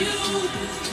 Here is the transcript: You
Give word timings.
You 0.00 0.89